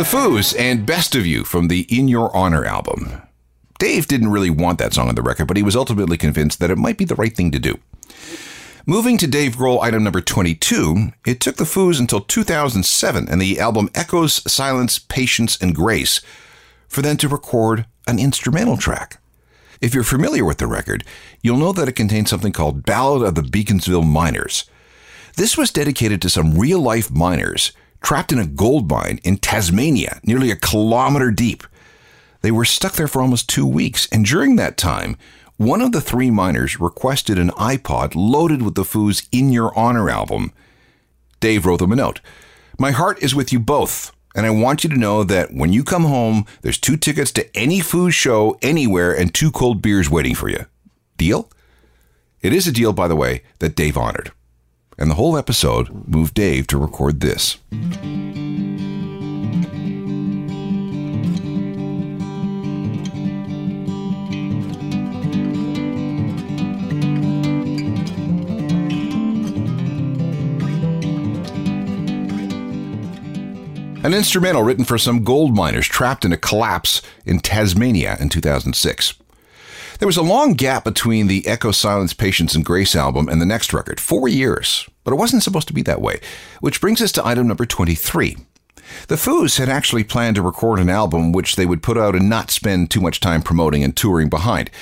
The 0.02 0.08
Foos 0.18 0.52
and 0.58 0.84
Best 0.84 1.14
of 1.14 1.24
You 1.24 1.44
from 1.44 1.68
the 1.68 1.82
In 1.82 2.08
Your 2.08 2.36
Honor 2.36 2.64
album. 2.64 3.22
Dave 3.78 4.08
didn't 4.08 4.32
really 4.32 4.50
want 4.50 4.80
that 4.80 4.92
song 4.92 5.08
on 5.08 5.14
the 5.14 5.22
record, 5.22 5.46
but 5.46 5.56
he 5.56 5.62
was 5.62 5.76
ultimately 5.76 6.16
convinced 6.16 6.58
that 6.58 6.72
it 6.72 6.76
might 6.76 6.98
be 6.98 7.04
the 7.04 7.14
right 7.14 7.32
thing 7.32 7.52
to 7.52 7.60
do. 7.60 7.78
Moving 8.84 9.16
to 9.18 9.28
Dave 9.28 9.54
Grohl 9.54 9.80
item 9.80 10.02
number 10.02 10.20
22, 10.20 11.12
it 11.24 11.38
took 11.38 11.54
the 11.54 11.62
Foos 11.62 12.00
until 12.00 12.20
2007 12.20 13.28
and 13.28 13.40
the 13.40 13.60
album 13.60 13.90
Echoes, 13.94 14.42
Silence, 14.52 14.98
Patience, 14.98 15.56
and 15.62 15.72
Grace 15.72 16.20
for 16.88 17.00
them 17.00 17.16
to 17.18 17.28
record 17.28 17.86
an 18.08 18.18
instrumental 18.18 18.76
track. 18.76 19.20
If 19.80 19.94
you're 19.94 20.02
familiar 20.02 20.44
with 20.44 20.58
the 20.58 20.66
record, 20.66 21.04
you'll 21.42 21.58
know 21.58 21.72
that 21.74 21.86
it 21.86 21.92
contains 21.92 22.28
something 22.28 22.52
called 22.52 22.84
Ballad 22.84 23.22
of 23.22 23.36
the 23.36 23.42
Beaconsfield 23.44 24.08
Miners. 24.08 24.64
This 25.36 25.56
was 25.56 25.70
dedicated 25.70 26.20
to 26.22 26.28
some 26.28 26.58
real 26.58 26.80
life 26.80 27.08
miners 27.08 27.70
trapped 28.02 28.32
in 28.32 28.38
a 28.38 28.46
gold 28.46 28.90
mine 28.90 29.20
in 29.24 29.36
Tasmania, 29.36 30.20
nearly 30.24 30.50
a 30.50 30.56
kilometer 30.56 31.30
deep. 31.30 31.64
They 32.42 32.50
were 32.50 32.64
stuck 32.64 32.94
there 32.94 33.08
for 33.08 33.22
almost 33.22 33.48
two 33.48 33.66
weeks, 33.66 34.08
and 34.10 34.24
during 34.24 34.56
that 34.56 34.76
time, 34.76 35.16
one 35.56 35.80
of 35.80 35.92
the 35.92 36.00
three 36.00 36.30
miners 36.30 36.80
requested 36.80 37.38
an 37.38 37.50
iPod 37.50 38.12
loaded 38.16 38.62
with 38.62 38.74
the 38.74 38.82
Foos 38.82 39.28
In 39.30 39.52
Your 39.52 39.76
Honor 39.78 40.10
album. 40.10 40.52
Dave 41.38 41.64
wrote 41.64 41.78
them 41.78 41.92
a 41.92 41.96
note. 41.96 42.20
My 42.78 42.90
heart 42.90 43.22
is 43.22 43.34
with 43.34 43.52
you 43.52 43.60
both, 43.60 44.10
and 44.34 44.44
I 44.44 44.50
want 44.50 44.82
you 44.82 44.90
to 44.90 44.98
know 44.98 45.22
that 45.22 45.52
when 45.52 45.72
you 45.72 45.84
come 45.84 46.04
home, 46.04 46.46
there's 46.62 46.78
two 46.78 46.96
tickets 46.96 47.30
to 47.32 47.56
any 47.56 47.78
Foos 47.80 48.12
show 48.12 48.58
anywhere 48.60 49.16
and 49.16 49.32
two 49.32 49.52
cold 49.52 49.80
beers 49.80 50.10
waiting 50.10 50.34
for 50.34 50.48
you. 50.48 50.66
Deal? 51.16 51.48
It 52.40 52.52
is 52.52 52.66
a 52.66 52.72
deal, 52.72 52.92
by 52.92 53.06
the 53.06 53.14
way, 53.14 53.44
that 53.60 53.76
Dave 53.76 53.96
honored 53.96 54.32
and 54.98 55.10
the 55.10 55.14
whole 55.14 55.36
episode 55.36 56.08
moved 56.08 56.34
Dave 56.34 56.66
to 56.68 56.78
record 56.78 57.20
this. 57.20 57.58
An 74.04 74.14
instrumental 74.14 74.64
written 74.64 74.84
for 74.84 74.98
some 74.98 75.22
gold 75.22 75.54
miners 75.54 75.86
trapped 75.86 76.24
in 76.24 76.32
a 76.32 76.36
collapse 76.36 77.02
in 77.24 77.38
Tasmania 77.38 78.16
in 78.18 78.28
2006. 78.28 79.14
There 80.02 80.08
was 80.08 80.16
a 80.16 80.22
long 80.22 80.54
gap 80.54 80.82
between 80.82 81.28
the 81.28 81.46
Echo 81.46 81.70
Silence 81.70 82.12
Patience 82.12 82.56
and 82.56 82.64
Grace 82.64 82.96
album 82.96 83.28
and 83.28 83.40
the 83.40 83.46
next 83.46 83.72
record, 83.72 84.00
four 84.00 84.26
years, 84.26 84.88
but 85.04 85.12
it 85.12 85.16
wasn't 85.16 85.44
supposed 85.44 85.68
to 85.68 85.72
be 85.72 85.82
that 85.82 86.00
way, 86.00 86.18
which 86.60 86.80
brings 86.80 87.00
us 87.00 87.12
to 87.12 87.24
item 87.24 87.46
number 87.46 87.64
23. 87.64 88.36
The 89.06 89.14
Foos 89.14 89.58
had 89.58 89.68
actually 89.68 90.02
planned 90.02 90.34
to 90.34 90.42
record 90.42 90.80
an 90.80 90.90
album 90.90 91.30
which 91.30 91.54
they 91.54 91.66
would 91.66 91.84
put 91.84 91.96
out 91.96 92.16
and 92.16 92.28
not 92.28 92.50
spend 92.50 92.90
too 92.90 93.00
much 93.00 93.20
time 93.20 93.42
promoting 93.42 93.84
and 93.84 93.96
touring 93.96 94.28
behind. 94.28 94.72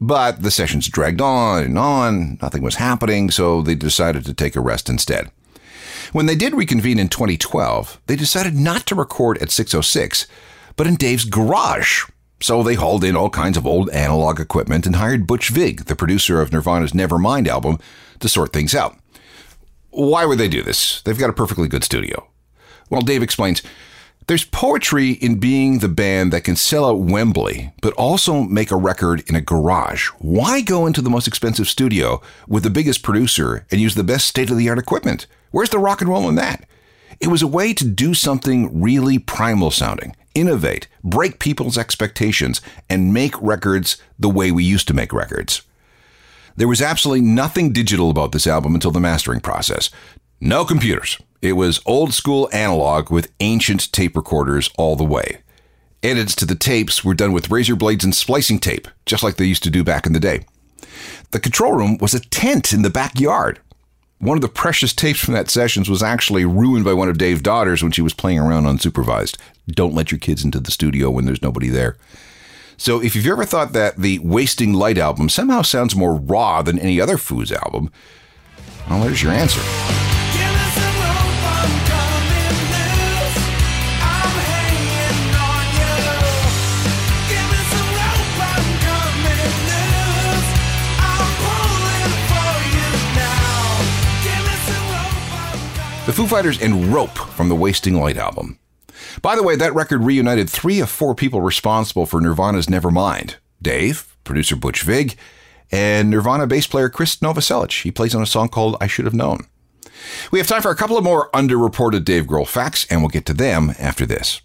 But 0.00 0.42
the 0.42 0.50
sessions 0.50 0.88
dragged 0.88 1.20
on 1.20 1.62
and 1.62 1.78
on, 1.78 2.38
nothing 2.42 2.62
was 2.62 2.74
happening, 2.74 3.30
so 3.30 3.62
they 3.62 3.76
decided 3.76 4.24
to 4.24 4.34
take 4.34 4.56
a 4.56 4.60
rest 4.60 4.88
instead. 4.88 5.30
When 6.10 6.26
they 6.26 6.34
did 6.34 6.54
reconvene 6.54 6.98
in 6.98 7.08
2012, 7.08 8.00
they 8.08 8.16
decided 8.16 8.56
not 8.56 8.84
to 8.86 8.96
record 8.96 9.38
at 9.38 9.52
606, 9.52 10.26
but 10.74 10.88
in 10.88 10.96
Dave's 10.96 11.24
garage, 11.24 12.06
so 12.40 12.62
they 12.62 12.74
hauled 12.74 13.04
in 13.04 13.16
all 13.16 13.30
kinds 13.30 13.56
of 13.56 13.66
old 13.66 13.88
analog 13.90 14.40
equipment 14.40 14.86
and 14.86 14.96
hired 14.96 15.26
Butch 15.26 15.48
Vig, 15.48 15.86
the 15.86 15.96
producer 15.96 16.40
of 16.40 16.52
Nirvana's 16.52 16.92
Nevermind 16.92 17.48
album, 17.48 17.78
to 18.20 18.28
sort 18.28 18.52
things 18.52 18.74
out. 18.74 18.96
why 19.90 20.26
would 20.26 20.38
they 20.38 20.48
do 20.48 20.62
this? 20.62 21.00
They've 21.02 21.18
got 21.18 21.30
a 21.30 21.34
perfectly 21.34 21.68
good 21.68 21.82
studio. 21.82 22.28
Well, 22.90 23.00
Dave 23.00 23.22
explains 23.22 23.62
there's 24.26 24.44
poetry 24.44 25.12
in 25.12 25.38
being 25.38 25.78
the 25.78 25.88
band 25.88 26.32
that 26.32 26.42
can 26.42 26.56
sell 26.56 26.84
out 26.84 26.98
Wembley, 26.98 27.72
but 27.80 27.94
also 27.94 28.42
make 28.42 28.72
a 28.72 28.76
record 28.76 29.22
in 29.28 29.36
a 29.36 29.40
garage. 29.40 30.08
Why 30.18 30.60
go 30.60 30.84
into 30.84 31.00
the 31.00 31.10
most 31.10 31.28
expensive 31.28 31.68
studio 31.68 32.20
with 32.48 32.64
the 32.64 32.70
biggest 32.70 33.02
producer 33.02 33.64
and 33.70 33.80
use 33.80 33.94
the 33.94 34.02
best 34.02 34.26
state 34.26 34.50
of 34.50 34.58
the 34.58 34.68
art 34.68 34.80
equipment? 34.80 35.26
Where's 35.52 35.70
the 35.70 35.78
rock 35.78 36.00
and 36.00 36.10
roll 36.10 36.28
in 36.28 36.34
that? 36.34 36.68
It 37.20 37.28
was 37.28 37.40
a 37.40 37.46
way 37.46 37.72
to 37.74 37.84
do 37.84 38.14
something 38.14 38.82
really 38.82 39.18
primal 39.18 39.70
sounding, 39.70 40.16
innovate, 40.36 40.86
break 41.02 41.40
people's 41.40 41.78
expectations, 41.78 42.60
and 42.88 43.12
make 43.12 43.40
records 43.42 43.96
the 44.18 44.28
way 44.28 44.52
we 44.52 44.62
used 44.62 44.86
to 44.88 44.94
make 44.94 45.12
records. 45.12 45.62
There 46.54 46.68
was 46.68 46.80
absolutely 46.80 47.22
nothing 47.22 47.72
digital 47.72 48.10
about 48.10 48.32
this 48.32 48.46
album 48.46 48.74
until 48.74 48.92
the 48.92 49.00
mastering 49.00 49.40
process. 49.40 49.90
No 50.40 50.64
computers. 50.64 51.18
It 51.42 51.52
was 51.52 51.80
old 51.86 52.14
school 52.14 52.48
analog 52.52 53.10
with 53.10 53.32
ancient 53.40 53.92
tape 53.92 54.16
recorders 54.16 54.70
all 54.76 54.96
the 54.96 55.04
way. 55.04 55.38
Edits 56.02 56.34
to 56.36 56.46
the 56.46 56.54
tapes 56.54 57.04
were 57.04 57.14
done 57.14 57.32
with 57.32 57.50
razor 57.50 57.76
blades 57.76 58.04
and 58.04 58.14
splicing 58.14 58.58
tape, 58.58 58.88
just 59.06 59.22
like 59.22 59.36
they 59.36 59.44
used 59.44 59.62
to 59.64 59.70
do 59.70 59.82
back 59.82 60.06
in 60.06 60.12
the 60.12 60.20
day. 60.20 60.44
The 61.32 61.40
control 61.40 61.72
room 61.72 61.98
was 61.98 62.14
a 62.14 62.20
tent 62.20 62.72
in 62.72 62.82
the 62.82 62.90
backyard. 62.90 63.60
One 64.18 64.38
of 64.38 64.42
the 64.42 64.48
precious 64.48 64.94
tapes 64.94 65.20
from 65.20 65.34
that 65.34 65.50
sessions 65.50 65.90
was 65.90 66.02
actually 66.02 66.46
ruined 66.46 66.84
by 66.84 66.94
one 66.94 67.08
of 67.08 67.18
Dave's 67.18 67.42
daughters 67.42 67.82
when 67.82 67.92
she 67.92 68.00
was 68.00 68.14
playing 68.14 68.38
around 68.38 68.64
unsupervised. 68.64 69.36
Don't 69.68 69.94
let 69.94 70.10
your 70.10 70.18
kids 70.18 70.42
into 70.42 70.58
the 70.58 70.70
studio 70.70 71.10
when 71.10 71.26
there's 71.26 71.42
nobody 71.42 71.68
there. 71.68 71.96
So 72.78 73.02
if 73.02 73.14
you've 73.14 73.26
ever 73.26 73.44
thought 73.44 73.72
that 73.72 73.96
the 73.96 74.18
Wasting 74.20 74.72
Light 74.72 74.98
album 74.98 75.28
somehow 75.28 75.62
sounds 75.62 75.94
more 75.94 76.14
raw 76.14 76.62
than 76.62 76.78
any 76.78 77.00
other 77.00 77.16
Foos 77.16 77.52
album, 77.52 77.90
well, 78.88 79.02
there's 79.02 79.22
your 79.22 79.32
answer. 79.32 79.60
Foo 96.16 96.26
Fighters 96.26 96.62
and 96.62 96.94
Rope 96.94 97.18
from 97.18 97.50
the 97.50 97.54
Wasting 97.54 98.00
Light 98.00 98.16
album. 98.16 98.58
By 99.20 99.36
the 99.36 99.42
way, 99.42 99.54
that 99.54 99.74
record 99.74 100.02
reunited 100.02 100.48
three 100.48 100.80
of 100.80 100.88
four 100.88 101.14
people 101.14 101.42
responsible 101.42 102.06
for 102.06 102.22
Nirvana's 102.22 102.68
Nevermind 102.68 103.34
Dave, 103.60 104.16
producer 104.24 104.56
Butch 104.56 104.80
Vig, 104.80 105.18
and 105.70 106.08
Nirvana 106.08 106.46
bass 106.46 106.66
player 106.66 106.88
Chris 106.88 107.16
Novoselic. 107.16 107.82
He 107.82 107.90
plays 107.90 108.14
on 108.14 108.22
a 108.22 108.26
song 108.26 108.48
called 108.48 108.78
I 108.80 108.86
Should 108.86 109.04
Have 109.04 109.12
Known. 109.12 109.44
We 110.30 110.38
have 110.38 110.48
time 110.48 110.62
for 110.62 110.70
a 110.70 110.74
couple 110.74 110.96
of 110.96 111.04
more 111.04 111.28
underreported 111.32 112.06
Dave 112.06 112.24
Grohl 112.24 112.48
facts, 112.48 112.86
and 112.88 113.02
we'll 113.02 113.10
get 113.10 113.26
to 113.26 113.34
them 113.34 113.74
after 113.78 114.06
this. 114.06 114.40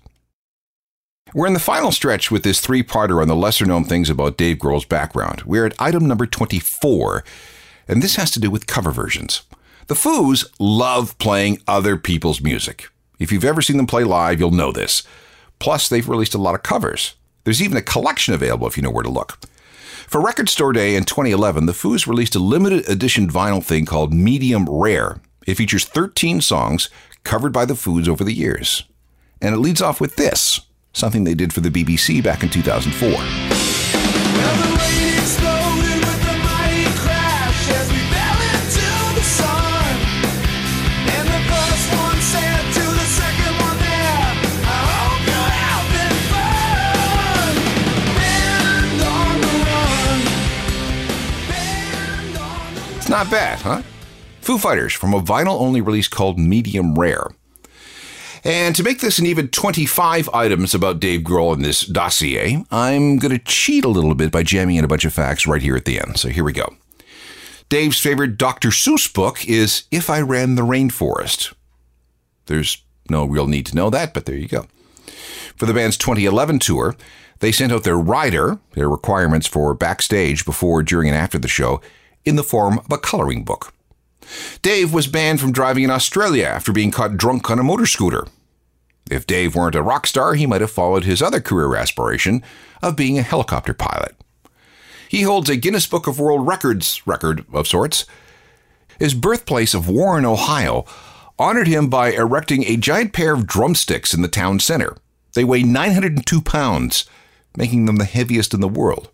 We're 1.34 1.48
in 1.48 1.54
the 1.54 1.60
final 1.62 1.94
stretch 1.94 2.30
with 2.30 2.44
this 2.44 2.60
three 2.60 2.84
parter 2.84 3.22
on 3.22 3.30
the 3.30 3.34
lesser 3.38 3.66
known 3.66 3.86
things 3.86 4.10
about 4.10 4.36
Dave 4.36 4.58
Grohl's 4.58 4.84
background. 4.84 5.44
We're 5.44 5.68
at 5.68 5.82
item 5.82 6.06
number 6.06 6.25
24, 6.25 7.24
and 7.88 8.04
this 8.04 8.18
has 8.18 8.30
to 8.32 8.42
do 8.42 8.51
with 8.51 8.68
cover 8.68 8.92
versions. 8.92 9.44
The 9.92 9.98
Foos 9.98 10.50
love 10.58 11.18
playing 11.18 11.62
other 11.68 11.98
people's 11.98 12.40
music. 12.40 12.88
If 13.20 13.30
you've 13.30 13.44
ever 13.44 13.62
seen 13.62 13.76
them 13.76 13.88
play 13.88 14.06
live, 14.06 14.40
you'll 14.40 14.52
know 14.52 14.72
this. 14.72 15.04
Plus, 15.60 15.90
they've 15.90 16.08
released 16.08 16.34
a 16.34 16.38
lot 16.38 16.56
of 16.56 16.64
covers. 16.64 17.16
There's 17.44 17.62
even 17.62 17.76
a 17.76 17.82
collection 17.82 18.34
available 18.34 18.68
if 18.68 18.78
you 18.78 18.84
know 18.84 18.90
where 18.90 19.04
to 19.04 19.10
look. 19.10 19.38
For 20.08 20.22
Record 20.22 20.48
Store 20.48 20.72
Day 20.72 20.96
in 20.96 21.04
2011, 21.04 21.66
the 21.66 21.74
Foos 21.74 22.08
released 22.08 22.36
a 22.36 22.40
limited 22.40 22.88
edition 22.88 23.30
vinyl 23.30 23.62
thing 23.62 23.86
called 23.86 24.14
Medium 24.14 24.66
Rare. 24.66 25.20
It 25.46 25.56
features 25.56 25.84
13 25.84 26.40
songs 26.40 26.90
covered 27.26 27.52
by 27.52 27.66
the 27.66 27.74
Foos 27.74 28.08
over 28.08 28.24
the 28.24 28.32
years. 28.32 28.86
And 29.42 29.54
it 29.54 29.58
leads 29.58 29.82
off 29.82 30.00
with 30.00 30.16
this, 30.16 30.62
something 30.94 31.26
they 31.26 31.36
did 31.36 31.52
for 31.52 31.60
the 31.60 31.70
BBC 31.70 32.24
back 32.24 32.44
in 32.44 32.50
2004. 32.50 35.00
Not 53.22 53.29
bad, 53.29 53.60
huh? 53.60 53.84
Foo 54.42 54.57
Fighters 54.57 54.94
from 54.94 55.14
a 55.14 55.22
vinyl 55.22 55.62
only 55.62 55.79
release 55.79 56.07
called 56.07 56.40
Medium 56.40 56.96
Rare. 56.96 57.27
And 58.44 58.75
to 58.75 58.81
make 58.81 59.00
this 59.00 59.20
an 59.20 59.27
even 59.27 59.50
25 59.50 60.27
items 60.34 60.74
about 60.74 61.00
Dave 61.00 61.22
Grohl 61.22 61.53
in 61.53 61.62
this 61.62 61.86
dossier, 61.86 62.66
I'm 62.72 63.18
going 63.18 63.31
to 63.31 63.38
cheat 63.38 63.86
a 63.86 63.90
little 63.90 64.16
bit 64.16 64.31
by 64.31 64.42
jamming 64.42 64.77
in 64.77 64.84
a 64.84 64.88
bunch 64.88 65.05
of 65.05 65.14
facts 65.14 65.46
right 65.46 65.62
here 65.62 65.75
at 65.75 65.86
the 65.86 66.00
end. 66.00 66.18
So 66.18 66.29
here 66.29 66.44
we 66.44 66.51
go. 66.51 66.75
Dave's 67.70 68.00
favorite 68.00 68.40
Dr. 68.40 68.70
Seuss 68.70 69.14
book 69.14 69.48
is 69.48 69.84
If 69.92 70.10
I 70.10 70.20
Ran 70.22 70.55
the 70.55 70.64
Rainforest. 70.64 71.53
There's 72.48 72.84
no 73.07 73.25
real 73.25 73.46
need 73.46 73.68
to 73.68 73.75
know 73.75 73.92
that, 73.92 74.16
but 74.16 74.25
there 74.25 74.36
you 74.36 74.48
go. 74.48 74.66
For 75.55 75.68
the 75.68 75.75
band's 75.75 75.96
2011 75.98 76.57
tour, 76.57 76.96
they 77.38 77.51
sent 77.51 77.72
out 77.72 77.84
their 77.84 78.00
rider, 78.00 78.57
their 78.72 78.90
requirements 78.90 79.46
for 79.46 79.75
backstage 79.75 80.44
before, 80.44 80.81
during, 80.81 81.07
and 81.07 81.16
after 81.16 81.38
the 81.38 81.48
show, 81.48 81.81
in 82.25 82.36
the 82.36 82.44
form 82.44 82.79
of 82.79 82.92
a 82.92 82.98
coloring 82.98 83.44
book. 83.44 83.74
Dave 84.62 84.94
was 84.94 85.07
banned 85.07 85.40
from 85.40 85.51
driving 85.51 85.84
in 85.84 85.90
Australia 85.90 86.46
after 86.46 86.72
being 86.72 86.92
caught 86.92 87.18
drunk 87.18 87.50
on 87.50 87.60
a 87.60 87.64
motor 87.64 87.86
scooter. 87.86 88.27
If 89.10 89.27
Dave 89.27 89.55
weren't 89.55 89.75
a 89.75 89.81
rock 89.81 90.07
star, 90.07 90.36
he 90.36 90.46
might 90.46 90.62
have 90.62 90.72
followed 90.72 91.03
his 91.03 91.22
other 91.22 91.42
career 91.42 91.75
aspiration 91.75 92.44
of 92.81 92.96
being 92.96 93.18
a 93.18 93.24
helicopter 93.24 93.74
pilot. 93.74 94.16
He 95.10 95.24
holds 95.24 95.50
a 95.50 95.57
Guinness 95.57 95.88
Book 95.88 96.07
of 96.07 96.20
World 96.20 96.48
Records 96.48 97.05
record 97.05 97.46
of 97.51 97.68
sorts. 97.68 98.05
His 98.98 99.14
birthplace 99.14 99.74
of 99.74 99.90
Warren, 99.90 100.24
Ohio, 100.24 100.86
honored 101.38 101.68
him 101.68 101.90
by 101.90 102.12
erecting 102.12 102.64
a 102.64 102.77
giant 102.77 103.12
pair 103.12 103.34
of 103.34 103.48
drumsticks 103.48 104.14
in 104.14 104.22
the 104.22 104.29
town 104.29 104.60
center. 104.60 104.96
They 105.34 105.44
weigh 105.44 105.64
902 105.64 106.42
pounds, 106.42 107.05
making 107.57 107.86
them 107.86 107.98
the 107.98 108.05
heaviest 108.05 108.53
in 108.53 108.62
the 108.62 108.68
world. 108.68 109.10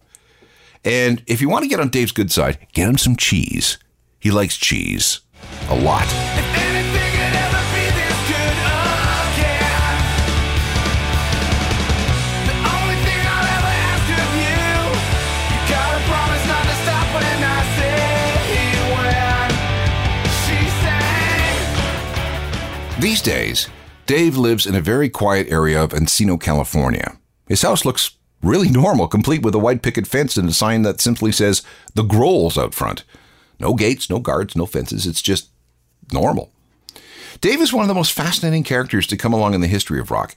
And 0.87 1.21
if 1.27 1.41
you 1.41 1.49
want 1.49 1.63
to 1.63 1.67
get 1.67 1.81
on 1.81 1.89
Dave's 1.89 2.13
good 2.13 2.31
side, 2.31 2.65
get 2.71 2.87
him 2.87 2.97
some 2.97 3.17
cheese. 3.17 3.77
He 4.21 4.31
likes 4.31 4.55
cheese 4.55 5.19
a 5.67 5.75
lot. 5.75 6.07
These 23.01 23.21
days, 23.21 23.67
Dave 24.05 24.37
lives 24.37 24.65
in 24.65 24.73
a 24.73 24.79
very 24.79 25.09
quiet 25.09 25.49
area 25.49 25.83
of 25.83 25.91
Encino, 25.91 26.39
California. 26.39 27.17
His 27.45 27.61
house 27.61 27.83
looks 27.83 28.16
really 28.41 28.69
normal, 28.69 29.07
complete 29.07 29.41
with 29.41 29.55
a 29.55 29.59
white 29.59 29.81
picket 29.81 30.07
fence 30.07 30.37
and 30.37 30.49
a 30.49 30.53
sign 30.53 30.83
that 30.83 31.01
simply 31.01 31.31
says 31.31 31.63
the 31.95 32.03
Grohls 32.03 32.57
out 32.57 32.73
front. 32.73 33.03
No 33.59 33.73
gates, 33.73 34.09
no 34.09 34.19
guards, 34.19 34.55
no 34.55 34.65
fences. 34.65 35.07
It's 35.07 35.21
just 35.21 35.49
normal. 36.11 36.51
Dave 37.41 37.61
is 37.61 37.73
one 37.73 37.83
of 37.83 37.87
the 37.87 37.93
most 37.93 38.13
fascinating 38.13 38.63
characters 38.63 39.07
to 39.07 39.17
come 39.17 39.33
along 39.33 39.53
in 39.53 39.61
the 39.61 39.67
history 39.67 39.99
of 39.99 40.11
rock. 40.11 40.35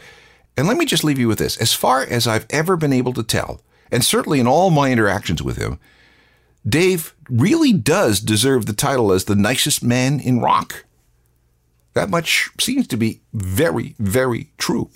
And 0.56 0.66
let 0.66 0.76
me 0.76 0.84
just 0.84 1.04
leave 1.04 1.18
you 1.18 1.28
with 1.28 1.38
this. 1.38 1.56
As 1.58 1.72
far 1.72 2.02
as 2.02 2.26
I've 2.26 2.46
ever 2.50 2.76
been 2.76 2.92
able 2.92 3.12
to 3.14 3.22
tell, 3.22 3.60
and 3.90 4.04
certainly 4.04 4.40
in 4.40 4.46
all 4.46 4.70
my 4.70 4.90
interactions 4.90 5.42
with 5.42 5.56
him, 5.56 5.78
Dave 6.66 7.14
really 7.28 7.72
does 7.72 8.20
deserve 8.20 8.66
the 8.66 8.72
title 8.72 9.12
as 9.12 9.24
the 9.24 9.36
nicest 9.36 9.82
man 9.82 10.20
in 10.20 10.40
rock. 10.40 10.84
That 11.94 12.10
much 12.10 12.50
seems 12.60 12.86
to 12.88 12.96
be 12.96 13.22
very, 13.32 13.94
very 13.98 14.50
true. 14.58 14.90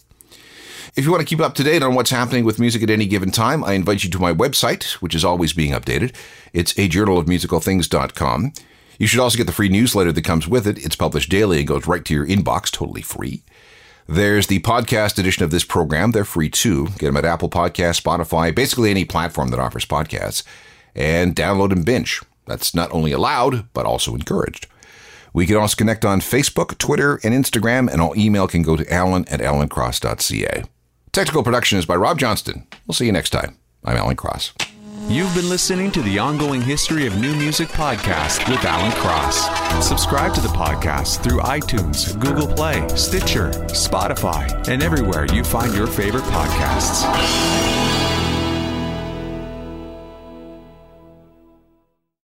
If 0.97 1.05
you 1.05 1.11
want 1.11 1.23
to 1.23 1.27
keep 1.27 1.41
up 1.41 1.55
to 1.55 1.65
date 1.65 1.83
on 1.83 1.97
what's 1.97 2.11
happening 2.11 2.45
with 2.45 2.61
music 2.61 2.81
at 2.85 2.91
any 2.91 3.07
given 3.07 3.33
time, 3.33 3.65
I 3.65 3.73
invite 3.73 4.05
you 4.05 4.11
to 4.11 4.21
my 4.21 4.33
website, 4.33 4.93
which 4.95 5.13
is 5.13 5.25
always 5.25 5.53
being 5.53 5.73
updated. 5.73 6.15
It's 6.53 6.79
a 6.79 6.87
journal 6.87 7.19
of 7.19 7.27
musicalthings.com. 7.27 8.53
You 9.01 9.09
should 9.09 9.19
also 9.19 9.37
get 9.37 9.49
the 9.49 9.53
free 9.53 9.69
newsletter 9.69 10.13
that 10.13 10.25
comes 10.25 10.47
with 10.47 10.69
it. 10.69 10.79
It's 10.79 10.95
published 10.95 11.31
daily 11.31 11.59
and 11.59 11.67
goes 11.67 11.89
right 11.89 12.05
to 12.05 12.15
your 12.15 12.25
inbox, 12.25 12.71
totally 12.71 13.03
free. 13.03 13.43
There's 14.07 14.47
the 14.47 14.61
podcast 14.61 15.19
edition 15.19 15.43
of 15.43 15.51
this 15.51 15.65
program. 15.65 16.13
They're 16.13 16.25
free 16.25 16.49
too. 16.49 16.87
Get 16.99 17.07
them 17.07 17.17
at 17.17 17.25
Apple 17.25 17.51
Podcast, 17.51 18.01
Spotify, 18.01 18.55
basically 18.55 18.93
any 18.93 19.05
platform 19.05 19.49
that 19.49 19.59
offers 19.59 19.85
podcasts. 19.85 20.45
And 20.95 21.35
download 21.35 21.73
and 21.73 21.85
binge. 21.85 22.23
That's 22.47 22.73
not 22.73 22.93
only 22.93 23.11
allowed, 23.11 23.67
but 23.73 23.85
also 23.85 24.15
encouraged. 24.15 24.69
We 25.33 25.47
can 25.47 25.57
also 25.57 25.75
connect 25.75 26.05
on 26.05 26.21
Facebook, 26.21 26.79
Twitter, 26.79 27.19
and 27.25 27.35
Instagram, 27.35 27.91
and 27.91 28.01
all 28.01 28.17
email 28.17 28.47
can 28.47 28.63
go 28.63 28.77
to 28.77 28.93
alan 28.93 29.27
at 29.29 29.41
alancross.ca. 29.41 30.63
Technical 31.15 31.45
production 31.45 31.79
is 31.79 31.87
by 31.87 31.95
Rob 31.95 32.19
Johnston. 32.19 32.67
We'll 32.89 32.95
see 32.95 33.07
you 33.07 33.13
next 33.13 33.31
time. 33.31 33.57
I'm 33.85 33.97
Alan 33.97 34.17
Cross. 34.17 34.53
You've 35.07 35.33
been 35.33 35.49
listening 35.49 35.93
to 35.93 36.03
the 36.03 36.19
Ongoing 36.19 36.61
History 36.61 37.07
of 37.07 37.17
New 37.21 37.37
Music 37.37 37.69
podcast 37.69 38.51
with 38.51 38.65
Alan 38.65 38.91
Cross. 38.97 39.87
Subscribe 39.87 40.35
to 40.35 40.41
the 40.41 40.49
podcast 40.49 41.23
through 41.23 41.39
iTunes, 41.39 42.19
Google 42.19 42.49
Play, 42.49 42.85
Stitcher, 42.97 43.51
Spotify, 43.69 44.67
and 44.67 44.83
everywhere 44.83 45.27
you 45.27 45.45
find 45.45 45.73
your 45.73 45.87
favorite 45.87 46.25
podcasts. 46.25 47.05